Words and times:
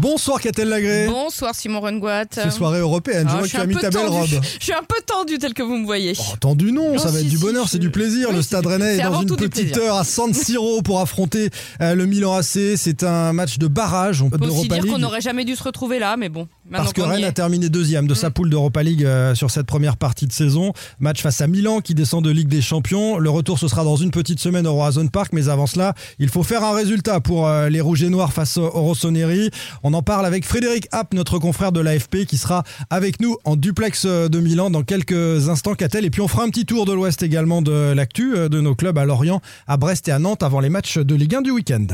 Bonsoir 0.00 0.40
Catel 0.40 0.68
Lagré. 0.68 1.06
Bonsoir 1.06 1.54
Simon 1.54 1.80
Rengoat. 1.80 2.24
C'est 2.32 2.50
soirée 2.50 2.80
européenne, 2.80 3.26
je 3.28 3.34
Ah, 3.34 3.38
vois 3.38 3.46
que 3.46 3.50
tu 3.52 3.56
as 3.58 3.66
mis 3.66 3.76
ta 3.76 3.90
belle 3.90 4.06
robe. 4.06 4.26
Je 4.58 4.64
suis 4.64 4.72
un 4.72 4.82
peu 4.82 4.96
tendu 5.06 5.38
tel 5.38 5.52
que 5.54 5.62
vous 5.62 5.76
me 5.76 5.84
voyez. 5.84 6.14
Oh, 6.18 6.36
Tendu 6.40 6.72
non, 6.72 6.98
ça 6.98 7.06
Non, 7.06 7.12
va 7.12 7.18
si, 7.18 7.24
être 7.26 7.30
du 7.30 7.36
si, 7.36 7.42
bonheur, 7.42 7.66
je- 7.66 7.70
c'est 7.72 7.78
du 7.78 7.90
plaisir. 7.90 8.28
Oui, 8.30 8.36
le 8.36 8.42
Stade 8.42 8.66
Rennais 8.66 8.96
est 8.96 9.02
dans 9.02 9.20
une 9.20 9.36
petite 9.36 9.76
heure 9.76 9.96
à 9.96 10.04
San 10.04 10.32
Siro 10.32 10.82
pour 10.82 11.00
affronter 11.00 11.50
euh, 11.80 11.94
le 11.94 12.06
Milan 12.06 12.34
AC. 12.34 12.76
C'est 12.76 13.02
un 13.02 13.32
match 13.32 13.58
de 13.58 13.66
barrage 13.66 14.22
On 14.22 14.30
peut 14.30 14.44
aussi 14.46 14.68
dire 14.68 14.86
qu'on 14.86 14.98
n'aurait 14.98 15.20
jamais 15.20 15.44
dû 15.44 15.54
se 15.56 15.62
retrouver 15.62 15.98
là, 15.98 16.16
mais 16.16 16.28
bon. 16.28 16.48
Maintenant 16.72 16.84
Parce 16.84 16.94
que 16.94 17.02
Rennes 17.02 17.24
a 17.24 17.32
terminé 17.32 17.68
deuxième 17.68 18.06
de 18.06 18.14
sa 18.14 18.30
Mm. 18.30 18.32
poule 18.32 18.48
d'Europa 18.48 18.82
League 18.82 19.04
euh, 19.04 19.34
sur 19.34 19.50
cette 19.50 19.66
première 19.66 19.98
partie 19.98 20.26
de 20.26 20.32
saison. 20.32 20.72
Match 21.00 21.20
face 21.20 21.42
à 21.42 21.46
Milan 21.46 21.80
qui 21.82 21.94
descend 21.94 22.24
de 22.24 22.30
Ligue 22.30 22.48
des 22.48 22.62
Champions. 22.62 23.18
Le 23.18 23.28
retour 23.28 23.58
ce 23.58 23.68
sera 23.68 23.84
dans 23.84 23.96
une 23.96 24.10
petite 24.10 24.40
semaine 24.40 24.66
au 24.66 24.72
Roazhon 24.72 25.06
Park, 25.08 25.32
mais 25.34 25.50
avant 25.50 25.66
cela, 25.66 25.92
il 26.18 26.30
faut 26.30 26.42
faire 26.42 26.64
un 26.64 26.74
résultat 26.74 27.20
pour 27.20 27.46
euh, 27.46 27.68
les 27.68 27.82
Rouges 27.82 28.02
et 28.02 28.08
Noirs 28.08 28.32
face 28.32 28.56
au 28.56 28.70
Rossoneri. 28.70 29.50
On 29.82 29.92
en 29.92 30.00
parle 30.02 30.24
avec 30.24 30.46
Frédéric 30.46 30.88
App, 30.92 31.12
notre 31.12 31.38
confrère 31.38 31.72
de 31.72 31.80
l'AFP, 31.80 32.24
qui 32.26 32.38
sera 32.38 32.62
avec 32.88 33.20
nous 33.20 33.36
en 33.44 33.54
duplex 33.56 34.04
euh, 34.06 34.28
de 34.30 34.40
Milan 34.40 34.70
dans 34.70 34.82
quelques 34.82 35.50
instants, 35.50 35.74
Catel. 35.74 36.06
Et 36.06 36.10
puis 36.10 36.22
on 36.22 36.28
fera 36.28 36.44
un 36.44 36.48
petit 36.48 36.64
tour 36.64 36.86
de 36.86 36.94
l'Ouest 36.94 37.22
également 37.22 37.60
de 37.60 37.92
l'actu 37.92 38.34
euh, 38.34 38.48
de 38.48 38.62
nos 38.62 38.74
clubs 38.74 38.96
à 38.96 39.04
Lorient, 39.04 39.42
à 39.68 39.76
Brest 39.76 40.08
et 40.08 40.12
à 40.12 40.18
Nantes 40.18 40.42
avant 40.42 40.60
les 40.60 40.70
matchs 40.70 40.96
de 40.96 41.14
Ligue 41.14 41.34
1 41.34 41.42
du 41.42 41.50
week-end. 41.50 41.86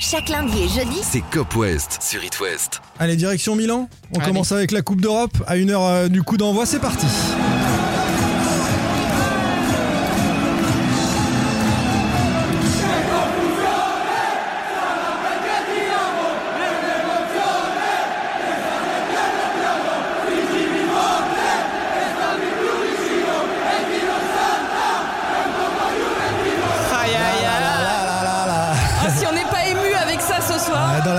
Chaque 0.00 0.28
lundi 0.28 0.58
et 0.58 0.68
jeudi, 0.68 0.98
C'est 1.02 1.22
Cop 1.30 1.54
West 1.54 1.98
sur 2.02 2.24
It 2.24 2.40
West. 2.40 2.80
Allez, 2.98 3.14
direction 3.14 3.54
Milan. 3.54 3.88
On. 4.12 4.23
Commence 4.24 4.52
avec 4.52 4.72
la 4.72 4.82
Coupe 4.82 5.00
d'Europe 5.00 5.36
à 5.46 5.56
une 5.56 5.70
heure 5.70 5.84
euh, 5.84 6.08
du 6.08 6.22
coup 6.22 6.36
d'envoi. 6.36 6.66
C'est 6.66 6.80
parti. 6.80 7.06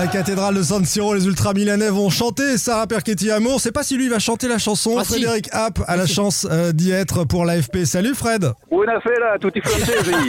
La 0.06 0.12
cathédrale 0.12 0.54
de 0.54 0.62
San 0.62 0.84
Siro, 0.84 1.14
les 1.14 1.26
ultra 1.26 1.52
milanais 1.52 1.88
vont 1.90 2.10
chanter 2.10 2.58
Sarah 2.58 2.86
Perchetti 2.86 3.28
Amour. 3.30 3.60
C'est 3.60 3.72
pas 3.72 3.82
si 3.82 3.96
lui 3.96 4.08
va 4.08 4.20
chanter 4.20 4.46
la 4.46 4.58
chanson. 4.58 4.96
Ah, 4.98 5.04
si. 5.04 5.14
Frédéric 5.14 5.48
App 5.52 5.80
a 5.88 5.96
la 5.96 6.06
chance 6.06 6.46
euh, 6.48 6.70
d'y 6.70 6.92
être 6.92 7.24
pour 7.24 7.44
l'AFP. 7.44 7.78
Salut 7.84 8.14
Fred. 8.14 8.52
Buonasera, 8.70 9.38
tutti 9.40 9.60
francesi. 9.60 10.12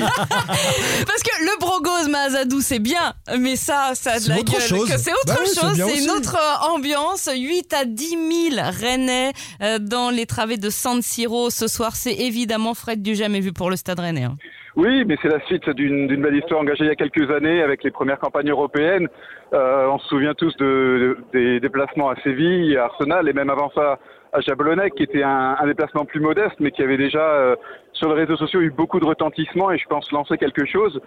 Parce 1.05 1.23
que 1.23 1.43
le 1.43 1.59
brogose 1.59 2.09
Mazadou, 2.09 2.59
c'est 2.61 2.79
bien, 2.79 3.13
mais 3.39 3.55
ça, 3.55 3.91
ça 3.93 4.13
a 4.13 4.15
de 4.15 4.21
C'est 4.21 4.29
la 4.29 4.39
autre 4.39 4.51
gueule. 4.51 4.61
C'est 4.61 5.11
autre 5.11 5.23
Bah 5.27 5.35
c'est 5.45 5.59
chose, 5.61 5.73
c'est 5.75 6.03
une 6.03 6.09
aussi. 6.09 6.17
autre 6.17 6.35
euh, 6.37 6.73
ambiance. 6.73 7.29
8 7.31 7.73
à 7.73 7.85
10 7.85 8.09
000 8.55 8.69
Rennais 8.81 9.31
euh, 9.61 9.77
dans 9.79 10.09
les 10.09 10.25
travées 10.25 10.57
de 10.57 10.69
San 10.71 11.01
Siro 11.03 11.49
ce 11.51 11.67
soir. 11.67 11.95
C'est 11.95 12.15
évidemment 12.15 12.73
Fred 12.73 13.03
du 13.03 13.13
jamais 13.15 13.41
vu 13.41 13.53
pour 13.53 13.69
le 13.69 13.75
Stade 13.75 13.99
Rennais. 13.99 14.23
hein. 14.23 14.37
oui, 14.75 15.05
mais 15.05 15.17
c'est 15.21 15.27
la 15.29 15.43
suite 15.45 15.69
d'une 15.69 16.07
d'une 16.07 16.21
belle 16.21 16.35
histoire 16.35 16.61
engagée 16.61 16.83
il 16.85 16.87
y 16.87 16.91
a 16.91 16.95
quelques 16.95 17.29
années 17.31 17.61
avec 17.61 17.83
les 17.83 17.91
premières 17.91 18.19
campagnes 18.19 18.49
européennes. 18.49 19.07
Euh, 19.53 19.87
on 19.87 19.97
se 19.99 20.07
souvient 20.07 20.33
tous 20.33 20.55
de, 20.57 21.17
des 21.31 21.59
déplacements 21.59 22.09
à 22.09 22.15
Séville, 22.21 22.77
à 22.77 22.85
Arsenal 22.85 23.29
et 23.29 23.33
même 23.33 23.49
avant 23.49 23.69
ça 23.71 23.99
à 24.33 24.41
Jablonec, 24.41 24.93
qui 24.95 25.03
était 25.03 25.23
un, 25.23 25.55
un 25.59 25.65
déplacement 25.65 26.05
plus 26.05 26.19
modeste, 26.19 26.55
mais 26.59 26.71
qui 26.71 26.83
avait 26.83 26.97
déjà 26.97 27.21
euh, 27.21 27.55
sur 27.93 28.09
les 28.09 28.15
réseaux 28.15 28.35
sociaux 28.35 28.59
eu 28.59 28.69
beaucoup 28.69 28.99
de 28.99 29.05
retentissement 29.05 29.71
et 29.71 29.77
je 29.77 29.87
pense 29.87 30.11
lancer 30.11 30.37
quelque 30.37 30.65
chose. 30.65 30.99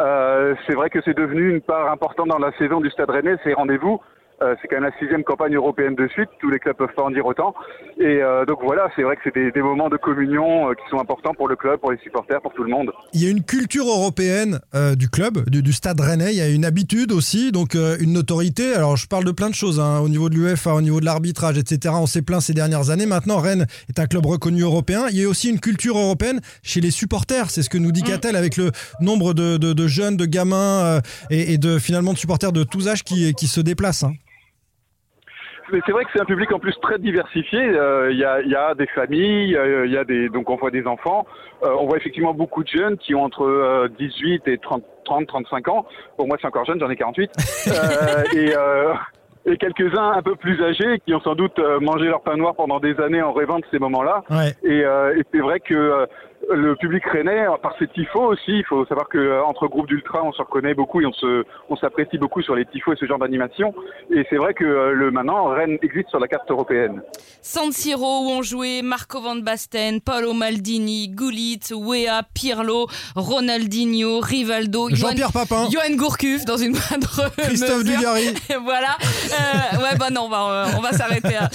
Euh, 0.00 0.54
c'est 0.66 0.74
vrai 0.74 0.90
que 0.90 1.00
c'est 1.04 1.16
devenu 1.16 1.50
une 1.50 1.60
part 1.60 1.90
importante 1.90 2.28
dans 2.28 2.38
la 2.38 2.52
saison 2.58 2.80
du 2.80 2.90
Stade 2.90 3.10
Rennais, 3.10 3.36
ces 3.44 3.54
rendez-vous. 3.54 4.00
Euh, 4.44 4.54
c'est 4.60 4.68
quand 4.68 4.76
même 4.80 4.84
la 4.92 4.98
sixième 4.98 5.24
campagne 5.24 5.54
européenne 5.54 5.94
de 5.94 6.06
suite, 6.08 6.28
tous 6.40 6.50
les 6.50 6.58
clubs 6.58 6.76
peuvent 6.76 6.94
pas 6.94 7.02
en 7.04 7.10
dire 7.10 7.24
autant. 7.24 7.54
Et 7.98 8.20
euh, 8.22 8.44
donc 8.44 8.58
voilà, 8.62 8.90
c'est 8.94 9.02
vrai 9.02 9.16
que 9.16 9.22
c'est 9.24 9.34
des, 9.34 9.50
des 9.52 9.62
moments 9.62 9.88
de 9.88 9.96
communion 9.96 10.68
euh, 10.68 10.74
qui 10.74 10.82
sont 10.90 10.98
importants 11.00 11.32
pour 11.34 11.48
le 11.48 11.56
club, 11.56 11.80
pour 11.80 11.92
les 11.92 11.98
supporters, 11.98 12.40
pour 12.42 12.52
tout 12.52 12.62
le 12.62 12.70
monde. 12.70 12.90
Il 13.14 13.22
y 13.22 13.26
a 13.26 13.30
une 13.30 13.42
culture 13.42 13.86
européenne 13.86 14.60
du 14.96 15.08
club, 15.08 15.48
du, 15.48 15.62
du 15.62 15.72
Stade 15.72 15.98
Rennais. 16.00 16.32
Il 16.32 16.36
y 16.38 16.42
a 16.42 16.48
une 16.48 16.64
habitude 16.64 17.10
aussi, 17.12 17.52
donc 17.52 17.74
une 17.74 18.12
notoriété. 18.12 18.74
Alors 18.74 18.96
je 18.96 19.06
parle 19.06 19.24
de 19.24 19.30
plein 19.32 19.48
de 19.48 19.54
choses 19.54 19.80
hein, 19.80 20.00
au 20.00 20.08
niveau 20.08 20.28
de 20.28 20.34
l'UEFA, 20.34 20.74
au 20.74 20.80
niveau 20.82 21.00
de 21.00 21.04
l'arbitrage, 21.06 21.56
etc. 21.56 21.94
On 21.96 22.06
s'est 22.06 22.22
plaint 22.22 22.40
ces 22.42 22.52
dernières 22.54 22.90
années. 22.90 23.06
Maintenant, 23.06 23.38
Rennes 23.38 23.66
est 23.88 23.98
un 23.98 24.06
club 24.06 24.26
reconnu 24.26 24.62
européen. 24.62 25.06
Il 25.10 25.18
y 25.20 25.24
a 25.24 25.28
aussi 25.28 25.48
une 25.48 25.60
culture 25.60 25.96
européenne 25.96 26.40
chez 26.62 26.80
les 26.80 26.90
supporters. 26.90 27.50
C'est 27.50 27.62
ce 27.62 27.70
que 27.70 27.78
nous 27.78 27.92
dit 27.92 28.02
Catel 28.02 28.36
avec 28.36 28.56
le 28.56 28.70
nombre 29.00 29.32
de, 29.34 29.56
de- 29.56 29.72
de 29.72 29.86
jeunes, 29.86 30.16
de 30.16 30.26
gamins 30.26 31.00
et, 31.30 31.52
et 31.54 31.58
de 31.58 31.78
finalement 31.78 32.12
de 32.12 32.18
supporters 32.18 32.52
de 32.52 32.64
tous 32.64 32.88
âges 32.88 33.04
qui, 33.04 33.32
qui 33.34 33.46
se 33.46 33.60
déplacent. 33.60 34.02
hein. 34.04 34.12
Mais 35.72 35.80
c'est 35.86 35.92
vrai 35.92 36.04
que 36.04 36.10
c'est 36.14 36.20
un 36.20 36.26
public 36.26 36.52
en 36.52 36.58
plus 36.58 36.78
très 36.80 36.98
diversifié. 36.98 37.60
Euh, 37.60 38.10
Il 38.12 38.18
y, 38.18 38.24
a, 38.24 38.40
y 38.42 38.54
a 38.54 38.74
des 38.74 38.86
familles, 38.88 39.56
euh, 39.56 39.86
il 39.86 39.92
y 39.92 39.96
a 39.96 40.04
des 40.04 40.28
donc 40.28 40.50
on 40.50 40.56
voit 40.56 40.70
des 40.70 40.86
enfants. 40.86 41.26
Euh, 41.62 41.70
on 41.78 41.86
voit 41.86 41.96
effectivement 41.96 42.34
beaucoup 42.34 42.62
de 42.62 42.68
jeunes 42.68 42.96
qui 42.98 43.14
ont 43.14 43.22
entre 43.24 43.44
euh, 43.44 43.88
18 43.98 44.46
et 44.48 44.58
30, 44.58 44.82
30, 45.04 45.26
35 45.26 45.68
ans. 45.68 45.86
Pour 46.16 46.26
moi, 46.26 46.36
c'est 46.40 46.46
encore 46.46 46.64
jeune, 46.64 46.78
j'en 46.80 46.90
ai 46.90 46.96
48. 46.96 47.30
Euh, 47.68 48.22
et 48.34 48.54
euh, 48.56 48.92
et 49.46 49.58
quelques-uns 49.58 50.12
un 50.12 50.22
peu 50.22 50.36
plus 50.36 50.62
âgés 50.62 51.00
qui 51.06 51.14
ont 51.14 51.20
sans 51.20 51.34
doute 51.34 51.58
euh, 51.58 51.78
mangé 51.80 52.06
leur 52.06 52.22
pain 52.22 52.36
noir 52.36 52.54
pendant 52.54 52.80
des 52.80 52.98
années 53.00 53.20
en 53.20 53.32
rêvant 53.32 53.58
de 53.58 53.64
ces 53.70 53.78
moments-là. 53.78 54.22
Ouais. 54.30 54.52
Et, 54.62 54.84
euh, 54.84 55.14
et 55.18 55.22
c'est 55.32 55.40
vrai 55.40 55.60
que 55.60 55.74
euh, 55.74 56.06
le 56.50 56.76
public 56.76 57.04
rennais, 57.06 57.46
par 57.62 57.76
ses 57.78 57.86
tifos 57.88 58.32
aussi, 58.32 58.58
il 58.58 58.64
faut 58.64 58.84
savoir 58.86 59.08
que 59.08 59.18
euh, 59.18 59.44
entre 59.44 59.66
groupes 59.68 59.86
d'ultra, 59.86 60.22
on 60.22 60.32
se 60.32 60.42
reconnaît 60.42 60.74
beaucoup 60.74 61.00
et 61.00 61.06
on 61.06 61.12
se, 61.12 61.44
on 61.68 61.76
s'apprécie 61.76 62.18
beaucoup 62.18 62.42
sur 62.42 62.54
les 62.54 62.64
tifos 62.66 62.92
et 62.92 62.96
ce 62.96 63.06
genre 63.06 63.18
d'animation. 63.18 63.74
Et 64.10 64.26
c'est 64.30 64.36
vrai 64.36 64.54
que 64.54 64.64
euh, 64.64 64.92
le 64.92 65.10
maintenant, 65.10 65.46
Rennes 65.46 65.78
existe 65.82 66.08
sur 66.10 66.20
la 66.20 66.28
carte 66.28 66.50
européenne. 66.50 67.02
San 67.42 67.72
Siro 67.72 68.24
où 68.24 68.30
ont 68.30 68.42
joué 68.42 68.82
Marco 68.82 69.20
Van 69.20 69.36
Basten, 69.36 70.00
Paolo 70.00 70.32
Maldini, 70.32 71.08
Gullit, 71.08 71.60
Wea, 71.72 72.22
Pirlo, 72.34 72.86
Ronaldinho, 73.16 74.20
Rivaldo, 74.20 74.88
Jean-Pierre 74.90 75.32
Papin, 75.32 75.68
Johan 75.70 75.96
Gourcuff 75.96 76.44
dans 76.44 76.56
une 76.56 76.72
moindre 76.72 77.30
Christophe. 77.38 77.84
Dugarry. 77.84 78.34
voilà. 78.64 78.96
Euh, 79.00 79.82
ouais, 79.82 79.96
bah 79.98 80.10
non, 80.10 80.22
on 80.22 80.28
va, 80.28 80.68
on 80.76 80.80
va 80.80 80.92
s'arrêter 80.92 81.32
là. 81.34 81.50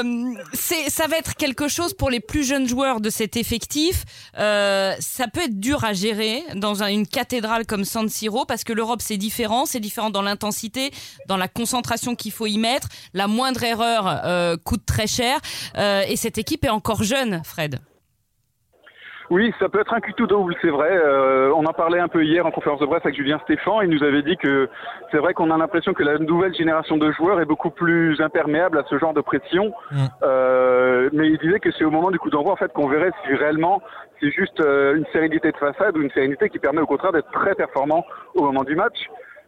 Euh, 0.00 0.34
c'est, 0.52 0.90
ça 0.90 1.06
va 1.06 1.16
être 1.18 1.34
quelque 1.34 1.68
chose 1.68 1.94
pour 1.94 2.10
les 2.10 2.20
plus 2.20 2.44
jeunes 2.44 2.68
joueurs 2.68 3.00
de 3.00 3.10
cet 3.10 3.36
effectif. 3.36 4.04
Euh, 4.38 4.92
ça 5.00 5.26
peut 5.32 5.40
être 5.40 5.58
dur 5.60 5.84
à 5.84 5.92
gérer 5.92 6.42
dans 6.54 6.82
un- 6.82 6.88
une 6.88 7.06
cathédrale 7.06 7.66
comme 7.66 7.84
San 7.84 8.08
Siro 8.08 8.44
parce 8.46 8.64
que 8.64 8.72
l'Europe 8.72 9.00
c'est 9.02 9.16
différent, 9.16 9.66
c'est 9.66 9.80
différent 9.80 10.10
dans 10.10 10.22
l'intensité, 10.22 10.90
dans 11.28 11.36
la 11.36 11.48
concentration 11.48 12.14
qu'il 12.14 12.32
faut 12.32 12.46
y 12.46 12.58
mettre. 12.58 12.88
La 13.14 13.26
moindre 13.26 13.62
erreur 13.64 14.06
euh, 14.24 14.56
coûte 14.64 14.84
très 14.86 15.06
cher 15.06 15.38
Euh, 15.78 16.02
et 16.08 16.16
cette 16.16 16.38
équipe 16.38 16.64
est 16.64 16.70
encore 16.70 17.02
jeune, 17.02 17.42
Fred. 17.44 17.78
Oui, 19.30 19.50
ça 19.58 19.68
peut 19.70 19.80
être 19.80 19.94
un 19.94 20.00
couteau 20.00 20.26
double, 20.26 20.54
c'est 20.60 20.68
vrai. 20.68 20.90
Euh, 20.92 21.50
on 21.56 21.64
en 21.64 21.72
parlait 21.72 22.00
un 22.00 22.08
peu 22.08 22.22
hier 22.22 22.44
en 22.44 22.50
conférence 22.50 22.80
de 22.80 22.86
presse 22.86 23.00
avec 23.04 23.16
Julien 23.16 23.40
Stéphan. 23.44 23.80
Il 23.80 23.88
nous 23.88 24.02
avait 24.02 24.22
dit 24.22 24.36
que 24.36 24.68
c'est 25.10 25.16
vrai 25.18 25.32
qu'on 25.32 25.50
a 25.50 25.56
l'impression 25.56 25.94
que 25.94 26.02
la 26.02 26.18
nouvelle 26.18 26.54
génération 26.54 26.98
de 26.98 27.10
joueurs 27.12 27.40
est 27.40 27.46
beaucoup 27.46 27.70
plus 27.70 28.20
imperméable 28.20 28.78
à 28.78 28.84
ce 28.90 28.98
genre 28.98 29.14
de 29.14 29.22
pression. 29.22 29.72
Mm. 29.90 29.96
Euh, 30.22 30.71
mais 31.12 31.28
il 31.28 31.38
disait 31.38 31.60
que 31.60 31.70
c'est 31.72 31.84
au 31.84 31.90
moment 31.90 32.10
du 32.10 32.18
coup 32.18 32.30
d'envoi 32.30 32.52
en 32.52 32.56
fait 32.56 32.72
qu'on 32.72 32.88
verrait 32.88 33.12
si 33.24 33.34
réellement 33.34 33.82
c'est 34.20 34.30
juste 34.30 34.60
euh, 34.60 34.96
une 34.96 35.06
sérénité 35.12 35.50
de 35.50 35.56
façade 35.56 35.96
ou 35.96 36.02
une 36.02 36.10
sérénité 36.10 36.48
qui 36.48 36.58
permet 36.58 36.80
au 36.80 36.86
contraire 36.86 37.12
d'être 37.12 37.30
très 37.30 37.54
performant 37.54 38.04
au 38.34 38.42
moment 38.44 38.64
du 38.64 38.76
match. 38.76 38.96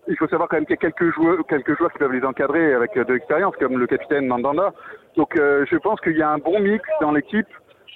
Il 0.08 0.16
faut 0.16 0.28
savoir 0.28 0.48
quand 0.48 0.56
même 0.56 0.66
qu'il 0.66 0.74
y 0.74 0.78
a 0.78 0.90
quelques 0.90 1.14
joueurs, 1.14 1.38
quelques 1.48 1.76
joueurs 1.78 1.92
qui 1.92 1.98
peuvent 1.98 2.12
les 2.12 2.24
encadrer 2.24 2.74
avec 2.74 2.96
euh, 2.96 3.04
de 3.04 3.14
l'expérience, 3.14 3.54
comme 3.56 3.78
le 3.78 3.86
capitaine 3.86 4.26
Mandanda. 4.26 4.72
Donc 5.16 5.36
euh, 5.36 5.64
je 5.70 5.76
pense 5.76 6.00
qu'il 6.00 6.16
y 6.16 6.22
a 6.22 6.30
un 6.30 6.38
bon 6.38 6.60
mix 6.60 6.84
dans 7.00 7.12
l'équipe 7.12 7.48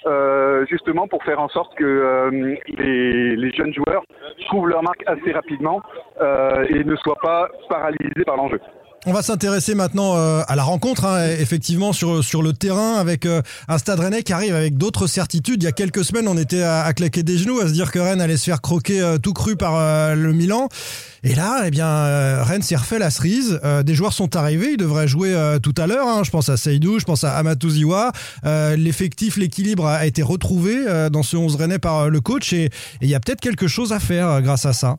euh, 0.05 0.65
justement 0.67 1.09
pour 1.09 1.21
faire 1.25 1.41
en 1.41 1.49
sorte 1.49 1.75
que 1.75 1.83
euh, 1.83 2.55
les, 2.67 3.51
jeunes 3.51 3.73
joueurs 3.73 4.03
trouvent 4.47 4.69
leur 4.69 4.81
marque 4.81 5.03
assez 5.07 5.33
rapidement 5.33 5.81
euh, 5.81 6.08
et 6.21 6.83
ne 6.83 6.95
soient 6.97 7.17
pas 7.21 7.47
paralysés 7.69 8.25
par 8.25 8.35
l'enjeu. 8.37 8.59
On 9.05 9.13
va 9.13 9.21
s'intéresser 9.21 9.75
maintenant 9.75 10.17
euh, 10.17 10.41
à 10.49 10.57
la 10.57 10.63
rencontre, 10.63 11.05
hein, 11.05 11.25
effectivement, 11.39 11.93
sur, 11.93 12.21
sur 12.21 12.41
le 12.41 12.51
terrain, 12.51 12.95
avec 12.95 13.25
euh, 13.25 13.41
un 13.69 13.77
Stade 13.77 14.01
Rennais 14.01 14.23
qui 14.23 14.33
arrive 14.33 14.53
avec 14.53 14.77
d'autres 14.77 15.07
certitudes. 15.07 15.63
Il 15.63 15.65
y 15.65 15.69
a 15.69 15.71
quelques 15.71 16.03
semaines, 16.03 16.27
on 16.27 16.37
était 16.37 16.63
à, 16.63 16.91
claquer 16.91 17.23
des 17.23 17.37
genoux, 17.37 17.61
à 17.61 17.67
se 17.67 17.71
dire 17.71 17.93
que 17.93 17.99
Rennes 17.99 18.19
allait 18.19 18.35
se 18.35 18.43
faire 18.43 18.59
croquer 18.59 18.99
euh, 18.99 19.17
tout 19.17 19.31
cru 19.31 19.55
par 19.55 19.77
euh, 19.77 20.15
le 20.15 20.33
Milan. 20.33 20.67
Et 21.23 21.33
là, 21.33 21.61
eh 21.65 21.71
bien, 21.71 21.87
euh, 21.87 22.43
Rennes 22.43 22.61
s'est 22.61 22.75
refait 22.75 22.99
la 22.99 23.09
cerise. 23.09 23.61
Euh, 23.63 23.83
des 23.83 23.95
joueurs 23.95 24.11
sont 24.11 24.35
arrivés, 24.35 24.71
ils 24.71 24.77
devraient 24.77 25.07
jouer 25.07 25.33
euh, 25.33 25.59
tout 25.59 25.73
à 25.77 25.87
l'heure. 25.87 26.05
hein. 26.05 26.23
Je 26.25 26.31
pense 26.31 26.49
à 26.49 26.57
Seydou, 26.57 26.99
je 26.99 27.05
pense 27.05 27.23
à 27.23 27.37
Amatou 27.37 27.69
Ziwa. 27.69 28.11
Euh, 28.45 28.75
L'effectif, 28.75 29.37
l'équilibre 29.37 29.85
a 29.87 30.05
été 30.07 30.21
retrouvé 30.23 30.75
euh, 30.89 31.09
dans 31.09 31.23
ce 31.23 31.37
11 31.37 31.55
Rennais 31.55 31.79
par 31.79 31.99
euh, 31.99 32.09
le 32.09 32.19
coach. 32.19 32.51
Et 32.51 32.69
il 33.01 33.07
y 33.09 33.15
a 33.15 33.21
peut-être 33.21 33.39
quelque 33.39 33.67
chose 33.69 33.93
à 33.93 33.99
faire 33.99 34.27
euh, 34.27 34.41
grâce 34.41 34.65
à 34.65 34.73
ça. 34.73 34.97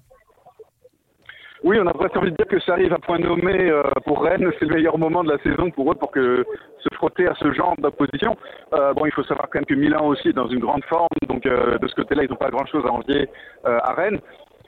Oui, 1.62 1.79
on 1.79 1.87
a 1.87 1.93
presque 1.93 2.17
envie 2.17 2.31
de 2.31 2.37
dire 2.37 2.47
que 2.47 2.59
ça 2.61 2.73
arrive 2.73 2.93
à 2.93 2.99
point 2.99 3.19
nommé 3.19 3.71
euh, 3.71 3.83
pour 4.07 4.23
Rennes. 4.23 4.51
C'est 4.59 4.65
le 4.65 4.75
meilleur 4.75 4.97
moment 4.97 5.23
de 5.23 5.31
la 5.31 5.39
saison 5.39 5.71
pour 5.71 5.93
eux 5.93 5.95
pour 5.95 6.11
que 6.11 6.45
se 6.79 6.89
frotter 6.95 7.27
à 7.27 7.35
ce 7.35 7.53
genre 7.53 7.75
d'opposition. 7.79 8.37
Euh, 8.73 8.95
bon, 8.95 9.05
il 9.05 9.12
faut 9.12 9.25
savoir 9.25 9.49
quand 9.51 9.59
même 9.59 9.67
que 9.67 9.75
Milan 9.75 10.07
aussi 10.07 10.29
est 10.29 10.33
dans 10.33 10.49
une 10.49 10.61
grande 10.61 10.85
forme, 10.85 11.09
donc 11.29 11.45
euh, 11.45 11.77
de 11.79 11.87
ce 11.87 11.95
côté-là, 11.95 12.25
ils 12.25 12.31
n'ont 12.31 12.37
pas 12.37 12.51
grand-chose 12.51 12.85
à 12.87 12.93
envier 12.93 13.29
euh, 13.67 13.79
à 13.83 13.93
Rennes. 13.93 14.21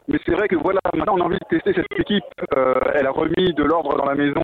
Mais 0.08 0.18
c'est 0.26 0.32
vrai 0.32 0.48
que 0.48 0.56
voilà, 0.56 0.80
maintenant 0.94 1.14
on 1.16 1.22
a 1.22 1.24
envie 1.24 1.38
de 1.38 1.56
tester 1.56 1.72
cette 1.74 1.98
équipe. 1.98 2.24
Euh, 2.56 2.74
elle 2.94 3.06
a 3.06 3.10
remis 3.10 3.54
de 3.54 3.62
l'ordre 3.62 3.96
dans 3.96 4.04
la 4.04 4.14
maison 4.14 4.42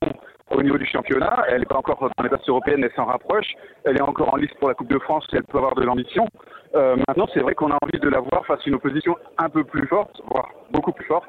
au 0.50 0.62
niveau 0.62 0.78
du 0.78 0.86
championnat. 0.86 1.44
Elle 1.48 1.60
n'est 1.60 1.66
pas 1.66 1.76
encore 1.76 1.98
dans 2.16 2.22
les 2.22 2.28
places 2.28 2.48
européennes, 2.48 2.84
elle 2.84 2.94
s'en 2.94 3.04
rapproche. 3.04 3.52
Elle 3.84 3.96
est 3.96 4.02
encore 4.02 4.32
en 4.32 4.36
liste 4.36 4.54
pour 4.58 4.68
la 4.68 4.74
Coupe 4.74 4.88
de 4.88 4.98
France 4.98 5.26
elle 5.32 5.42
peut 5.44 5.58
avoir 5.58 5.74
de 5.74 5.82
l'ambition. 5.82 6.26
Euh, 6.74 6.96
maintenant, 7.08 7.26
c'est 7.32 7.40
vrai 7.40 7.54
qu'on 7.54 7.70
a 7.70 7.78
envie 7.82 7.98
de 7.98 8.08
la 8.08 8.20
voir 8.20 8.44
face 8.46 8.60
à 8.60 8.68
une 8.68 8.74
opposition 8.74 9.16
un 9.38 9.48
peu 9.48 9.64
plus 9.64 9.86
forte, 9.86 10.20
voire 10.30 10.48
beaucoup 10.70 10.92
plus 10.92 11.06
forte. 11.06 11.28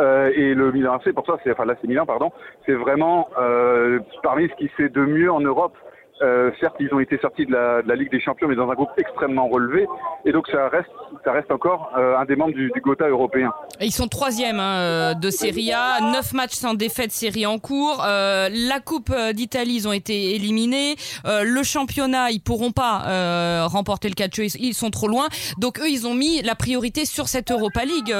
Euh, 0.00 0.30
et 0.34 0.54
le 0.54 0.72
Milan 0.72 0.94
AC, 0.94 1.12
pour 1.12 1.26
ça, 1.26 1.38
c'est 1.44 1.52
enfin 1.52 1.66
là 1.66 1.74
c'est 1.80 1.88
Milan, 1.88 2.06
pardon, 2.06 2.32
c'est 2.66 2.72
vraiment 2.72 3.28
euh, 3.38 4.00
parmi 4.22 4.48
ce 4.48 4.54
qui 4.54 4.68
fait 4.68 4.88
de 4.88 5.04
mieux 5.04 5.30
en 5.30 5.40
Europe. 5.40 5.76
Euh, 6.22 6.50
certes, 6.60 6.76
ils 6.80 6.92
ont 6.92 7.00
été 7.00 7.18
sortis 7.18 7.46
de 7.46 7.52
la, 7.52 7.82
de 7.82 7.88
la, 7.88 7.96
Ligue 7.96 8.10
des 8.10 8.20
Champions, 8.20 8.48
mais 8.48 8.56
dans 8.56 8.70
un 8.70 8.74
groupe 8.74 8.90
extrêmement 8.96 9.48
relevé, 9.48 9.86
et 10.24 10.32
donc 10.32 10.48
ça 10.48 10.68
reste, 10.68 10.90
ça 11.24 11.32
reste 11.32 11.50
encore 11.50 11.90
euh, 11.96 12.16
un 12.18 12.24
des 12.24 12.36
membres 12.36 12.54
du, 12.54 12.70
du 12.74 12.80
Gotha 12.80 13.08
européen. 13.08 13.52
Et 13.80 13.86
ils 13.86 13.92
sont 13.92 14.08
troisième 14.08 14.60
hein, 14.60 15.14
de 15.14 15.30
Serie 15.30 15.72
A, 15.72 16.00
neuf 16.12 16.32
matchs 16.32 16.54
sans 16.54 16.74
défaite, 16.74 17.12
série 17.12 17.46
en 17.46 17.58
cours. 17.58 18.02
Euh, 18.04 18.48
la 18.52 18.80
Coupe 18.80 19.14
d'Italie, 19.34 19.76
ils 19.76 19.88
ont 19.88 19.92
été 19.92 20.34
éliminés. 20.34 20.96
Euh, 21.24 21.42
le 21.44 21.62
championnat, 21.62 22.30
ils 22.30 22.40
pourront 22.40 22.72
pas 22.72 23.04
euh, 23.06 23.66
remporter 23.66 24.08
le 24.08 24.14
calcio, 24.14 24.44
ils, 24.44 24.52
ils, 24.56 24.74
sont 24.74 24.90
trop 24.90 25.08
loin. 25.08 25.28
Donc 25.58 25.80
eux, 25.80 25.88
ils 25.88 26.06
ont 26.06 26.14
mis 26.14 26.42
la 26.42 26.54
priorité 26.54 27.04
sur 27.04 27.28
cette 27.28 27.50
Europa 27.50 27.84
League, 27.84 28.14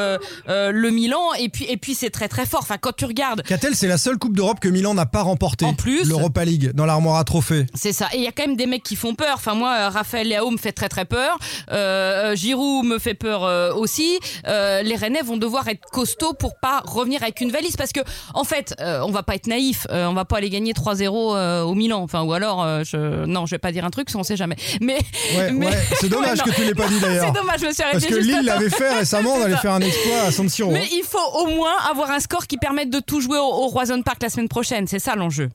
le 0.49 0.91
Milan, 0.91 1.35
et 1.39 1.49
puis 1.49 1.67
et 1.69 1.77
puis 1.77 1.95
c'est 1.95 2.11
très 2.11 2.29
très 2.29 2.47
fort. 2.47 2.61
Enfin, 2.63 2.77
quand 2.81 2.95
tu 2.95 3.05
regardes, 3.05 3.43
Catel, 3.43 3.75
c'est 3.75 3.89
la 3.89 3.99
seule 3.99 4.19
Coupe 4.19 4.37
d'Europe 4.37 4.61
que 4.61 4.69
Milan 4.69 4.95
n'a 4.95 5.07
pas 5.07 5.23
remportée. 5.23 5.65
En 5.65 5.75
plus, 5.75 6.09
l'Europa 6.09 6.45
League 6.45 6.73
dans 6.73 6.87
l'armoire 6.87 7.17
à 7.17 7.25
trophées. 7.25 7.67
C'est 7.75 7.90
ça. 7.93 8.09
Et 8.13 8.19
il 8.19 8.23
y 8.23 8.29
a 8.29 8.33
quand 8.33 8.47
même 8.47 8.57
des 8.57 8.67
mecs 8.67 8.83
qui 8.83 8.97
font 8.97 9.15
peur. 9.15 9.35
Enfin, 9.35 9.55
moi, 9.55 9.89
Raphaël 9.89 10.29
Leao 10.29 10.51
me 10.51 10.59
fait 10.59 10.73
très 10.73 10.89
très 10.89 11.05
peur. 11.05 11.39
Euh, 11.73 12.35
Giroud 12.35 12.85
me 12.85 12.99
fait 12.99 13.15
peur 13.15 13.45
euh, 13.45 13.73
aussi. 13.73 14.19
Euh, 14.47 14.83
les 14.83 14.97
Rennais 14.97 15.23
vont 15.23 15.37
devoir 15.37 15.69
être 15.69 15.81
costauds 15.91 16.35
pour 16.35 16.59
pas 16.61 16.83
revenir 16.85 17.23
avec 17.23 17.41
une 17.41 17.51
valise 17.51 17.77
parce 17.77 17.93
que, 17.93 18.01
en 18.35 18.45
fait, 18.45 18.75
euh, 18.81 19.01
on 19.03 19.11
va 19.11 19.23
pas 19.23 19.35
être 19.35 19.47
naïf. 19.47 19.87
Euh, 19.91 20.07
on 20.07 20.15
va 20.15 20.25
pas 20.25 20.39
aller 20.39 20.51
gagner 20.51 20.73
3-0 20.73 21.65
au 21.65 21.75
Milan. 21.75 22.03
Enfin, 22.03 22.23
ou 22.23 22.33
alors, 22.33 22.85
je... 22.85 23.25
non, 23.27 23.47
je 23.47 23.55
vais 23.55 23.59
pas 23.59 23.73
dire 23.73 23.85
un 23.85 23.91
truc, 23.91 24.09
on 24.15 24.23
sait 24.23 24.37
jamais. 24.37 24.57
Mais, 24.81 24.99
ouais, 25.37 25.53
mais... 25.53 25.67
Ouais. 25.71 25.77
c'est 26.01 26.09
dommage 26.09 26.39
ouais, 26.39 26.51
que 26.51 26.57
tu 26.57 26.65
l'aies 26.65 26.75
pas 26.75 26.89
dit 26.89 26.99
d'ailleurs. 26.99 27.27
C'est 27.27 27.41
dommage, 27.41 27.61
je 27.61 27.67
me 27.67 27.73
suis 27.73 27.83
Parce 27.93 28.05
que 28.05 28.15
Lille 28.15 28.45
l'avait 28.45 28.71
fait 28.71 28.93
récemment, 28.93 29.35
on 29.39 29.43
allait 29.45 29.57
faire 29.57 29.75
un 29.75 29.81
exploit 29.81 30.23
à 30.27 30.33
San 30.33 30.49
Siro. 30.49 30.71
Mais 30.71 30.89
il 30.91 31.05
faut 31.05 31.19
au 31.19 31.47
moins 31.49 31.77
avoir 31.89 32.11
un 32.11 32.19
score 32.19 32.47
qui 32.47 32.57
permette 32.57 32.91
de 32.91 32.99
tout 32.99 33.21
jouer 33.21 33.39
au, 33.39 33.45
au 33.45 33.67
Roison 33.69 34.03
Park 34.03 34.23
la 34.23 34.31
semaine 34.31 34.49
prochaine. 34.49 34.87
C'est 34.87 34.99
ça 34.99 35.15
l'enjeu. 35.15 35.51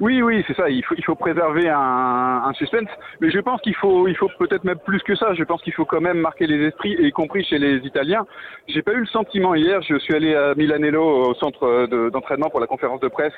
Oui, 0.00 0.22
oui, 0.22 0.44
c'est 0.46 0.56
ça. 0.56 0.68
Il 0.68 0.84
faut, 0.84 0.94
il 0.96 1.04
faut 1.04 1.14
préserver 1.14 1.68
un, 1.68 2.42
un, 2.46 2.52
suspense, 2.54 2.88
mais 3.20 3.30
je 3.30 3.38
pense 3.38 3.60
qu'il 3.60 3.74
faut, 3.76 4.08
il 4.08 4.16
faut 4.16 4.28
peut-être 4.38 4.64
même 4.64 4.78
plus 4.78 5.00
que 5.02 5.14
ça. 5.14 5.34
Je 5.34 5.44
pense 5.44 5.62
qu'il 5.62 5.72
faut 5.72 5.84
quand 5.84 6.00
même 6.00 6.18
marquer 6.18 6.46
les 6.46 6.66
esprits, 6.66 6.96
y 6.98 7.10
compris 7.12 7.44
chez 7.44 7.58
les 7.58 7.76
Italiens. 7.86 8.26
J'ai 8.66 8.82
pas 8.82 8.92
eu 8.92 9.00
le 9.00 9.06
sentiment 9.06 9.54
hier. 9.54 9.80
Je 9.82 9.96
suis 9.98 10.14
allé 10.14 10.34
à 10.34 10.54
Milanello 10.54 11.30
au 11.30 11.34
centre 11.34 11.86
d'entraînement 12.10 12.46
de, 12.46 12.50
pour 12.50 12.60
la 12.60 12.66
conférence 12.66 13.00
de 13.00 13.08
presse, 13.08 13.34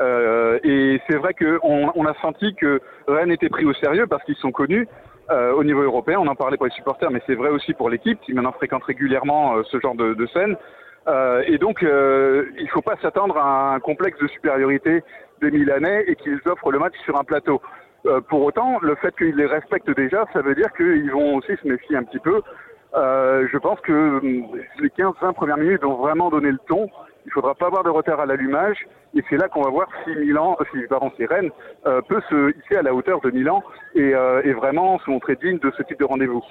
euh, 0.00 0.58
et 0.64 1.00
c'est 1.08 1.16
vrai 1.16 1.34
qu'on 1.34 1.92
on 1.94 2.06
a 2.06 2.14
senti 2.22 2.54
que 2.54 2.80
Rennes 3.06 3.32
était 3.32 3.48
pris 3.48 3.64
au 3.64 3.74
sérieux 3.74 4.06
parce 4.08 4.24
qu'ils 4.24 4.36
sont 4.36 4.52
connus. 4.52 4.88
Euh, 5.30 5.52
au 5.52 5.62
niveau 5.62 5.82
européen, 5.82 6.18
on 6.18 6.26
en 6.26 6.34
parlait 6.34 6.56
pour 6.56 6.66
les 6.66 6.72
supporters, 6.72 7.10
mais 7.10 7.22
c'est 7.26 7.36
vrai 7.36 7.50
aussi 7.50 7.72
pour 7.72 7.88
l'équipe 7.88 8.20
qui 8.22 8.32
maintenant 8.32 8.50
fréquente 8.50 8.82
régulièrement 8.82 9.56
euh, 9.56 9.62
ce 9.70 9.78
genre 9.78 9.94
de, 9.94 10.14
de 10.14 10.26
scène. 10.26 10.56
Euh, 11.08 11.42
et 11.46 11.58
donc, 11.58 11.82
euh, 11.82 12.46
il 12.58 12.64
ne 12.64 12.68
faut 12.68 12.82
pas 12.82 12.96
s'attendre 13.00 13.36
à 13.36 13.74
un 13.74 13.80
complexe 13.80 14.18
de 14.18 14.28
supériorité 14.28 15.02
des 15.40 15.50
Milanais 15.50 16.04
et 16.06 16.16
qu'ils 16.16 16.40
offrent 16.46 16.70
le 16.70 16.78
match 16.78 16.94
sur 17.04 17.18
un 17.18 17.24
plateau. 17.24 17.60
Euh, 18.06 18.20
pour 18.20 18.42
autant, 18.42 18.78
le 18.80 18.94
fait 18.96 19.14
qu'ils 19.16 19.36
les 19.36 19.46
respectent 19.46 19.94
déjà, 19.94 20.24
ça 20.32 20.40
veut 20.40 20.54
dire 20.54 20.72
qu'ils 20.72 21.10
vont 21.10 21.36
aussi 21.36 21.52
se 21.62 21.68
méfier 21.68 21.96
un 21.96 22.04
petit 22.04 22.18
peu. 22.18 22.40
Euh, 22.94 23.46
je 23.52 23.58
pense 23.58 23.80
que 23.80 24.20
les 24.80 24.88
15-20 24.88 25.34
premières 25.34 25.58
minutes 25.58 25.84
ont 25.84 25.96
vraiment 25.96 26.30
donné 26.30 26.50
le 26.50 26.58
ton. 26.66 26.88
Il 27.24 27.28
ne 27.28 27.32
faudra 27.32 27.54
pas 27.54 27.66
avoir 27.66 27.84
de 27.84 27.90
retard 27.90 28.20
à 28.20 28.26
l'allumage. 28.26 28.86
Et 29.14 29.22
c'est 29.28 29.36
là 29.36 29.48
qu'on 29.48 29.62
va 29.62 29.70
voir 29.70 29.88
si 30.04 30.10
Milan, 30.10 30.56
si, 30.72 30.78
pardon, 30.88 31.10
si 31.16 31.26
Rennes 31.26 31.50
euh, 31.86 32.00
peut 32.02 32.20
se 32.28 32.56
hisser 32.58 32.76
à 32.76 32.82
la 32.82 32.94
hauteur 32.94 33.20
de 33.20 33.30
Milan 33.30 33.62
et, 33.94 34.14
euh, 34.14 34.42
et 34.44 34.52
vraiment 34.52 34.98
se 35.00 35.10
montrer 35.10 35.36
digne 35.36 35.58
de 35.58 35.70
ce 35.76 35.82
type 35.82 35.98
de 35.98 36.04
rendez-vous. 36.04 36.42